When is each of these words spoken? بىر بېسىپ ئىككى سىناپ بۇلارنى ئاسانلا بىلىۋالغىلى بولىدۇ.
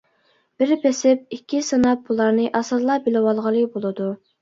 بىر 0.63 0.73
بېسىپ 0.85 1.37
ئىككى 1.37 1.61
سىناپ 1.69 2.03
بۇلارنى 2.09 2.51
ئاسانلا 2.63 2.99
بىلىۋالغىلى 3.07 3.67
بولىدۇ. 3.79 4.15